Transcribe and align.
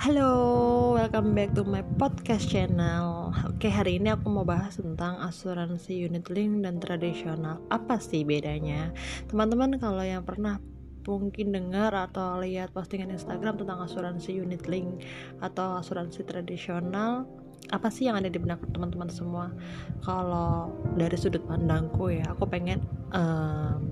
Halo, 0.00 0.96
welcome 0.96 1.36
back 1.36 1.52
to 1.52 1.60
my 1.60 1.84
podcast 2.00 2.48
channel. 2.48 3.36
Oke, 3.44 3.68
hari 3.68 4.00
ini 4.00 4.08
aku 4.08 4.32
mau 4.32 4.48
bahas 4.48 4.80
tentang 4.80 5.20
asuransi 5.20 6.08
unit 6.08 6.32
link 6.32 6.64
dan 6.64 6.80
tradisional. 6.80 7.60
Apa 7.68 8.00
sih 8.00 8.24
bedanya? 8.24 8.96
Teman-teman 9.28 9.76
kalau 9.76 10.00
yang 10.00 10.24
pernah 10.24 10.56
mungkin 11.04 11.52
dengar 11.52 11.92
atau 11.92 12.40
lihat 12.40 12.72
postingan 12.72 13.12
Instagram 13.12 13.60
tentang 13.60 13.84
asuransi 13.84 14.40
unit 14.40 14.64
link 14.72 15.04
atau 15.44 15.76
asuransi 15.76 16.24
tradisional, 16.24 17.28
apa 17.68 17.92
sih 17.92 18.08
yang 18.08 18.16
ada 18.16 18.32
di 18.32 18.40
benak 18.40 18.64
teman-teman 18.72 19.12
semua? 19.12 19.52
Kalau 20.00 20.72
dari 20.96 21.20
sudut 21.20 21.44
pandangku 21.44 22.08
ya, 22.08 22.24
aku 22.32 22.48
pengen 22.48 22.80
um, 23.12 23.84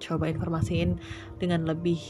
coba 0.00 0.24
informasiin 0.24 0.96
dengan 1.36 1.68
lebih 1.68 2.00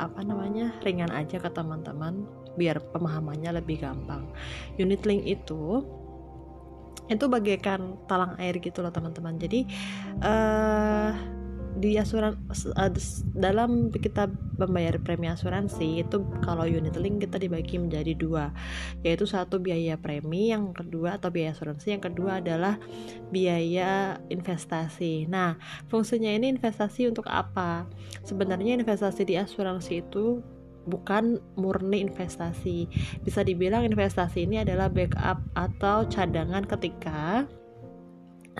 apa 0.00 0.24
namanya 0.24 0.72
ringan 0.80 1.12
aja 1.12 1.36
ke 1.36 1.52
teman-teman 1.52 2.24
biar 2.56 2.80
pemahamannya 2.92 3.58
lebih 3.62 3.82
gampang. 3.82 4.28
Unit 4.76 5.02
link 5.08 5.24
itu 5.24 5.82
itu 7.10 7.24
bagaikan 7.26 7.98
talang 8.06 8.38
air 8.38 8.56
gitu 8.62 8.80
loh 8.80 8.94
teman-teman. 8.94 9.36
Jadi 9.36 9.66
uh, 10.22 11.12
di 11.72 11.96
asuran 11.96 12.36
uh, 12.52 12.92
dalam 13.32 13.88
kita 13.88 14.28
membayar 14.60 15.00
premi 15.00 15.24
asuransi 15.26 16.04
itu 16.04 16.20
kalau 16.44 16.68
unit 16.68 16.92
link 17.00 17.24
kita 17.24 17.40
dibagi 17.40 17.80
menjadi 17.80 18.12
dua. 18.12 18.52
Yaitu 19.00 19.24
satu 19.24 19.58
biaya 19.58 19.96
premi 19.96 20.52
yang 20.52 20.76
kedua 20.76 21.16
atau 21.16 21.32
biaya 21.32 21.56
asuransi 21.56 21.96
yang 21.96 22.02
kedua 22.04 22.44
adalah 22.44 22.76
biaya 23.32 24.20
investasi. 24.28 25.26
Nah 25.26 25.56
fungsinya 25.88 26.30
ini 26.30 26.52
investasi 26.52 27.08
untuk 27.08 27.26
apa? 27.28 27.88
Sebenarnya 28.22 28.76
investasi 28.76 29.24
di 29.24 29.34
asuransi 29.40 30.04
itu 30.04 30.44
bukan 30.86 31.38
murni 31.54 32.02
investasi. 32.02 32.90
Bisa 33.22 33.46
dibilang 33.46 33.86
investasi 33.86 34.46
ini 34.46 34.62
adalah 34.62 34.90
backup 34.90 35.42
atau 35.54 36.06
cadangan 36.08 36.66
ketika 36.66 37.46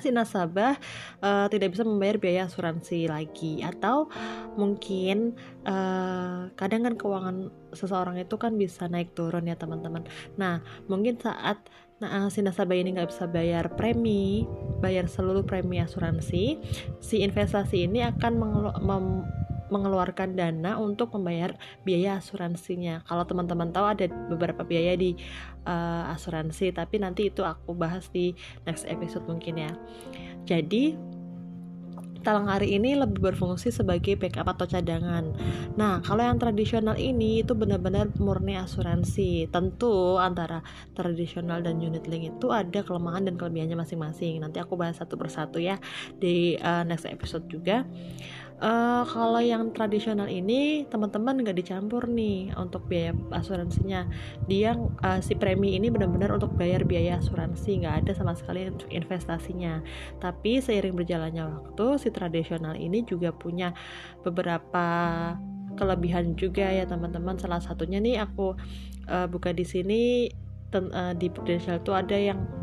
si 0.00 0.08
nasabah 0.08 0.80
uh, 1.20 1.46
tidak 1.52 1.76
bisa 1.76 1.84
membayar 1.84 2.16
biaya 2.16 2.48
asuransi 2.48 3.12
lagi 3.12 3.60
atau 3.60 4.08
mungkin 4.56 5.36
uh, 5.68 6.48
kadang 6.56 6.88
kan 6.88 6.94
keuangan 6.96 7.52
seseorang 7.76 8.16
itu 8.16 8.40
kan 8.40 8.56
bisa 8.56 8.88
naik 8.88 9.12
turun 9.12 9.44
ya 9.44 9.56
teman-teman. 9.58 10.08
Nah 10.40 10.64
mungkin 10.88 11.20
saat 11.20 11.68
nah, 12.00 12.32
si 12.32 12.40
nasabah 12.40 12.74
ini 12.74 12.96
nggak 12.96 13.12
bisa 13.12 13.28
bayar 13.28 13.68
premi, 13.76 14.48
bayar 14.80 15.06
seluruh 15.06 15.44
premi 15.44 15.76
asuransi, 15.78 16.56
si 16.98 17.16
investasi 17.20 17.84
ini 17.84 18.00
akan 18.02 18.32
mengeluarkan 19.72 20.36
dana 20.36 20.76
untuk 20.76 21.16
membayar 21.16 21.56
biaya 21.82 22.20
asuransinya. 22.20 23.00
Kalau 23.08 23.24
teman-teman 23.24 23.72
tahu 23.72 23.86
ada 23.88 24.04
beberapa 24.28 24.62
biaya 24.68 24.92
di 24.94 25.16
uh, 25.64 26.12
asuransi, 26.12 26.76
tapi 26.76 27.00
nanti 27.00 27.32
itu 27.32 27.40
aku 27.40 27.72
bahas 27.72 28.12
di 28.12 28.36
next 28.68 28.84
episode 28.84 29.24
mungkin 29.24 29.56
ya. 29.56 29.72
Jadi 30.44 31.12
talang 32.22 32.46
hari 32.46 32.78
ini 32.78 32.94
lebih 32.94 33.18
berfungsi 33.18 33.74
sebagai 33.74 34.14
backup 34.14 34.54
atau 34.54 34.64
cadangan. 34.70 35.34
Nah, 35.74 35.98
kalau 36.06 36.22
yang 36.22 36.38
tradisional 36.38 36.94
ini 36.94 37.42
itu 37.42 37.52
benar-benar 37.52 38.14
murni 38.22 38.54
asuransi. 38.54 39.50
Tentu 39.50 40.16
antara 40.16 40.62
tradisional 40.94 41.60
dan 41.60 41.82
unit 41.82 42.06
link 42.06 42.38
itu 42.38 42.54
ada 42.54 42.86
kelemahan 42.86 43.26
dan 43.26 43.34
kelebihannya 43.34 43.76
masing-masing. 43.76 44.38
Nanti 44.38 44.62
aku 44.62 44.78
bahas 44.78 45.02
satu 45.02 45.18
persatu 45.18 45.58
ya 45.58 45.82
di 46.16 46.56
uh, 46.62 46.86
next 46.86 47.10
episode 47.10 47.44
juga. 47.50 47.82
Uh, 48.62 49.02
kalau 49.10 49.42
yang 49.42 49.74
tradisional 49.74 50.30
ini 50.30 50.86
teman-teman 50.86 51.42
nggak 51.42 51.58
dicampur 51.58 52.06
nih 52.06 52.54
untuk 52.54 52.86
biaya 52.86 53.10
asuransinya. 53.34 54.06
Dia 54.46 54.78
uh, 54.78 55.18
si 55.18 55.34
premi 55.34 55.74
ini 55.74 55.90
benar-benar 55.90 56.30
untuk 56.30 56.54
bayar 56.54 56.86
biaya 56.86 57.18
asuransi, 57.18 57.82
nggak 57.82 58.06
ada 58.06 58.12
sama 58.14 58.38
sekali 58.38 58.70
untuk 58.70 58.86
investasinya. 58.94 59.82
Tapi 60.22 60.62
seiring 60.62 60.94
berjalannya 60.94 61.42
waktu, 61.42 62.06
si 62.06 62.14
tradisional 62.14 62.78
ini 62.78 63.02
juga 63.02 63.34
punya 63.34 63.74
beberapa 64.22 64.86
kelebihan 65.74 66.38
juga 66.38 66.70
ya 66.70 66.86
teman-teman. 66.86 67.42
Salah 67.42 67.58
satunya 67.58 67.98
nih 67.98 68.22
aku 68.22 68.54
uh, 69.10 69.26
buka 69.26 69.50
di 69.50 69.66
sini 69.66 70.30
di 71.18 71.28
tradisional 71.34 71.82
itu 71.82 71.92
ada 71.92 72.16
yang 72.16 72.61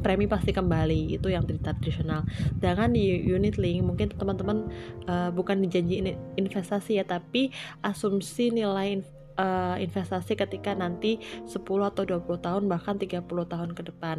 premi 0.00 0.26
pasti 0.26 0.50
kembali 0.50 1.16
itu 1.16 1.28
yang 1.30 1.44
tradisional 1.46 2.24
sedangkan 2.58 2.96
di 2.96 3.20
unit 3.24 3.60
link 3.60 3.84
mungkin 3.84 4.12
teman-teman 4.12 4.68
uh, 5.06 5.30
bukan 5.30 5.62
dijanji 5.62 6.16
investasi 6.36 7.00
ya 7.00 7.04
tapi 7.06 7.52
asumsi 7.84 8.50
nilai 8.50 9.04
uh, 9.40 9.76
investasi 9.80 10.36
ketika 10.36 10.76
nanti 10.76 11.20
10 11.48 11.56
atau 11.64 12.02
20 12.04 12.44
tahun 12.44 12.62
bahkan 12.68 13.00
30 13.00 13.24
tahun 13.24 13.70
ke 13.72 13.82
depan. 13.92 14.18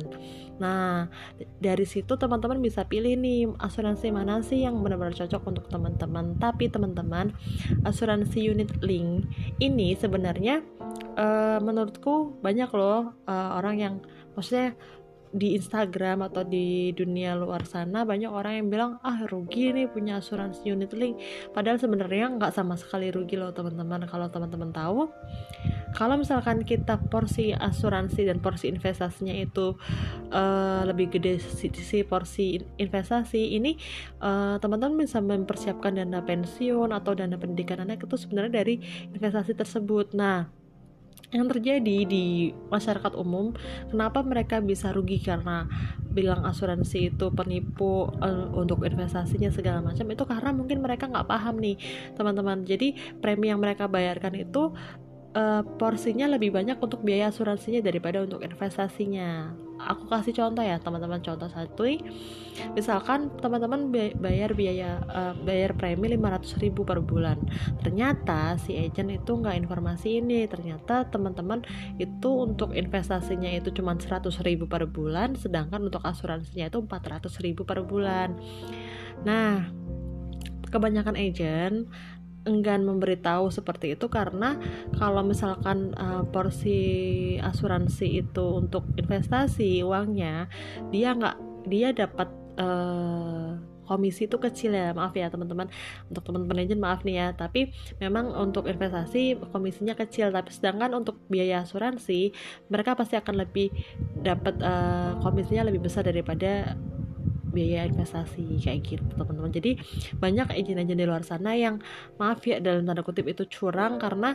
Nah, 0.57 1.09
dari 1.61 1.85
situ 1.85 2.17
teman-teman 2.17 2.61
bisa 2.61 2.85
pilih 2.85 3.13
nih 3.17 3.49
asuransi 3.61 4.09
mana 4.09 4.41
sih 4.41 4.65
yang 4.65 4.81
benar-benar 4.81 5.13
cocok 5.13 5.43
untuk 5.45 5.65
teman-teman. 5.69 6.37
Tapi 6.41 6.69
teman-teman, 6.69 7.33
asuransi 7.85 8.41
unit 8.41 8.71
link 8.81 9.29
ini 9.61 9.93
sebenarnya 9.93 10.65
uh, 11.17 11.57
menurutku 11.61 12.41
banyak 12.41 12.69
loh 12.73 13.13
uh, 13.29 13.49
orang 13.61 13.75
yang 13.77 13.95
maksudnya 14.33 14.73
di 15.31 15.55
Instagram 15.55 16.27
atau 16.27 16.43
di 16.43 16.91
dunia 16.91 17.33
luar 17.39 17.63
sana 17.63 18.03
banyak 18.03 18.27
orang 18.27 18.53
yang 18.59 18.67
bilang 18.67 18.91
ah 19.01 19.23
rugi 19.27 19.71
nih 19.71 19.87
punya 19.87 20.19
asuransi 20.19 20.67
unit 20.67 20.91
link. 20.91 21.17
Padahal 21.55 21.79
sebenarnya 21.79 22.35
nggak 22.35 22.51
sama 22.51 22.75
sekali 22.75 23.09
rugi 23.09 23.39
loh 23.39 23.55
teman-teman. 23.55 24.03
Kalau 24.07 24.27
teman-teman 24.27 24.69
tahu 24.75 25.07
kalau 25.91 26.15
misalkan 26.15 26.63
kita 26.63 26.99
porsi 27.11 27.51
asuransi 27.51 28.23
dan 28.23 28.39
porsi 28.39 28.71
investasinya 28.71 29.35
itu 29.35 29.75
uh, 30.31 30.81
lebih 30.87 31.19
gede 31.19 31.43
si, 31.43 31.67
si 31.71 32.07
porsi 32.07 32.59
investasi 32.79 33.59
ini 33.59 33.75
uh, 34.23 34.55
teman-teman 34.63 35.03
bisa 35.03 35.19
mempersiapkan 35.19 35.99
dana 35.99 36.23
pensiun 36.23 36.95
atau 36.95 37.11
dana 37.11 37.35
pendidikan 37.35 37.83
anak 37.83 38.07
itu 38.07 38.15
sebenarnya 38.15 38.63
dari 38.63 38.79
investasi 39.11 39.51
tersebut. 39.51 40.15
Nah 40.15 40.60
yang 41.31 41.47
terjadi 41.47 42.03
di 42.03 42.51
masyarakat 42.67 43.15
umum 43.15 43.55
kenapa 43.87 44.19
mereka 44.19 44.59
bisa 44.59 44.91
rugi 44.91 45.23
karena 45.23 45.63
bilang 46.11 46.43
asuransi 46.43 47.15
itu 47.15 47.31
penipu 47.31 48.11
uh, 48.19 48.51
untuk 48.51 48.83
investasinya 48.83 49.47
segala 49.47 49.79
macam? 49.79 50.03
Itu 50.11 50.27
karena 50.27 50.51
mungkin 50.51 50.83
mereka 50.83 51.07
nggak 51.07 51.27
paham 51.27 51.63
nih 51.63 51.79
teman-teman. 52.19 52.67
Jadi 52.67 53.17
premi 53.23 53.47
yang 53.47 53.63
mereka 53.63 53.87
bayarkan 53.87 54.35
itu 54.35 54.75
uh, 55.35 55.63
porsinya 55.79 56.27
lebih 56.27 56.51
banyak 56.51 56.77
untuk 56.79 57.03
biaya 57.03 57.31
asuransinya 57.31 57.79
daripada 57.83 58.23
untuk 58.23 58.43
investasinya. 58.43 59.51
Aku 59.81 60.05
kasih 60.05 60.37
contoh 60.37 60.61
ya 60.61 60.77
teman-teman 60.77 61.25
contoh 61.25 61.49
satu 61.49 61.89
misalkan 62.77 63.33
teman-teman 63.41 63.89
bayar 64.13 64.53
biaya 64.53 65.01
uh, 65.09 65.33
bayar 65.41 65.73
premi 65.73 66.13
500 66.13 66.61
ribu 66.61 66.85
per 66.85 67.01
bulan. 67.01 67.41
Ternyata 67.81 68.61
si 68.61 68.77
agent 68.77 69.09
itu 69.09 69.31
nggak 69.33 69.57
informasi 69.65 70.21
ini. 70.21 70.45
Ternyata 70.45 71.09
teman-teman 71.09 71.65
itu 71.97 72.29
untuk 72.29 72.77
investasinya 72.77 73.49
itu 73.49 73.73
cuma 73.73 73.97
100 73.97 74.29
ribu 74.45 74.69
per 74.69 74.85
bulan 74.85 75.33
sedangkan 75.33 75.89
untuk 75.89 76.05
asuransinya 76.05 76.69
itu 76.69 76.77
400 76.85 77.25
ribu 77.41 77.65
per 77.65 77.81
bulan. 77.81 78.37
Nah 79.25 79.65
kebanyakan 80.71 81.19
agent 81.19 81.89
enggan 82.45 82.81
memberitahu 82.85 83.53
seperti 83.53 83.93
itu 83.93 84.09
karena 84.09 84.57
kalau 84.97 85.21
misalkan 85.21 85.93
uh, 85.97 86.25
porsi 86.29 87.37
asuransi 87.37 88.25
itu 88.25 88.45
untuk 88.57 88.85
investasi 88.97 89.85
uangnya 89.85 90.49
dia 90.89 91.13
nggak 91.13 91.37
dia 91.69 91.93
dapat 91.93 92.29
uh, 92.57 93.61
komisi 93.91 94.23
itu 94.23 94.39
kecil 94.39 94.71
ya 94.71 94.95
maaf 94.95 95.11
ya 95.11 95.27
teman-teman. 95.27 95.67
Untuk 96.07 96.23
teman-teman 96.23 96.63
agent 96.63 96.79
maaf 96.79 97.03
nih 97.03 97.15
ya 97.19 97.27
tapi 97.35 97.75
memang 97.99 98.31
untuk 98.31 98.71
investasi 98.71 99.35
komisinya 99.51 99.99
kecil. 99.99 100.31
Tapi 100.31 100.47
sedangkan 100.47 100.95
untuk 100.95 101.19
biaya 101.27 101.67
asuransi 101.67 102.31
mereka 102.71 102.95
pasti 102.95 103.19
akan 103.19 103.43
lebih 103.43 103.67
dapat 104.23 104.55
uh, 104.63 105.19
komisinya 105.19 105.67
lebih 105.67 105.83
besar 105.83 106.07
daripada 106.07 106.79
biaya 107.51 107.85
investasi 107.85 108.57
kayak 108.63 108.81
gitu 108.87 109.03
teman-teman. 109.15 109.51
Jadi 109.51 109.77
banyak 110.17 110.55
izin-izin 110.55 110.97
di 110.97 111.05
luar 111.05 111.21
sana 111.21 111.53
yang 111.53 111.77
maaf 112.17 112.41
ya 112.47 112.57
dalam 112.63 112.87
tanda 112.87 113.03
kutip 113.05 113.27
itu 113.27 113.45
curang 113.45 113.99
karena 113.99 114.33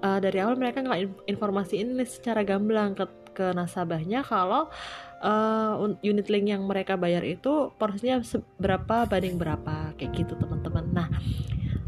uh, 0.00 0.18
dari 0.22 0.38
awal 0.40 0.56
mereka 0.56 0.80
nggak 0.80 1.28
informasi 1.28 1.82
ini 1.82 2.06
secara 2.06 2.46
gamblang 2.46 2.94
ke, 2.94 3.04
ke 3.34 3.46
nasabahnya 3.52 4.22
kalau 4.22 4.70
uh, 5.24 5.74
unit 6.00 6.30
link 6.30 6.46
yang 6.48 6.64
mereka 6.64 6.94
bayar 6.94 7.24
itu 7.26 7.74
porsinya 7.76 8.22
seberapa 8.22 9.08
banding 9.08 9.36
berapa 9.36 9.92
kayak 9.98 10.12
gitu 10.14 10.38
teman-teman. 10.38 10.86
Nah 10.94 11.08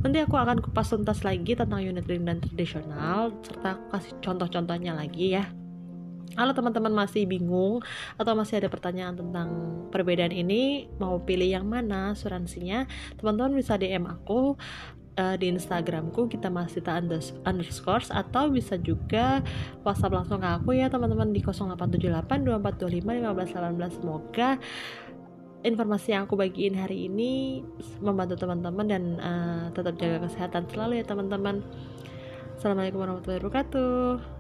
nanti 0.04 0.22
aku 0.22 0.38
akan 0.38 0.62
kupas 0.62 0.92
tuntas 0.92 1.26
lagi 1.26 1.58
tentang 1.58 1.82
unit 1.82 2.06
link 2.06 2.22
dan 2.26 2.38
tradisional 2.38 3.34
serta 3.42 3.80
kasih 3.90 4.14
contoh-contohnya 4.22 4.94
lagi 4.94 5.34
ya 5.34 5.65
kalau 6.34 6.52
teman-teman 6.56 6.92
masih 7.06 7.28
bingung 7.28 7.78
atau 8.18 8.32
masih 8.34 8.58
ada 8.58 8.68
pertanyaan 8.72 9.14
tentang 9.14 9.48
perbedaan 9.94 10.34
ini, 10.34 10.90
mau 10.98 11.22
pilih 11.22 11.46
yang 11.46 11.68
mana 11.68 12.16
asuransinya, 12.16 12.88
teman-teman 13.20 13.54
bisa 13.54 13.78
DM 13.78 14.10
aku 14.10 14.58
uh, 15.16 15.36
di 15.36 15.52
Instagramku 15.52 16.28
kita 16.28 16.52
masih 16.52 16.84
underscore 17.44 18.04
atau 18.12 18.52
bisa 18.52 18.76
juga 18.76 19.40
WhatsApp 19.82 20.14
langsung 20.14 20.40
ke 20.40 20.48
aku 20.48 20.76
ya 20.76 20.92
teman-teman 20.92 21.32
di 21.32 21.40
0878 21.40 22.44
2425 22.44 23.96
1518 23.96 23.98
semoga 24.00 24.60
informasi 25.66 26.14
yang 26.14 26.30
aku 26.30 26.38
bagiin 26.38 26.78
hari 26.78 27.10
ini 27.10 27.64
membantu 27.98 28.46
teman-teman 28.46 28.86
dan 28.86 29.02
uh, 29.18 29.64
tetap 29.74 29.98
jaga 29.98 30.28
kesehatan 30.30 30.68
selalu 30.70 31.02
ya 31.02 31.04
teman-teman. 31.08 31.64
Assalamualaikum 32.54 33.02
warahmatullahi 33.02 33.42
wabarakatuh 33.42 34.35